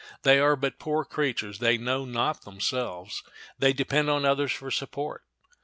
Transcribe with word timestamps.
They 0.23 0.39
are 0.39 0.55
but 0.55 0.79
poor 0.79 1.05
creatures. 1.05 1.59
They 1.59 1.77
know 1.77 2.05
not 2.05 2.41
themselves. 2.41 3.21
They 3.59 3.71
depend 3.71 4.09
on 4.09 4.25
others 4.25 4.51
for 4.51 4.71
support. 4.71 5.21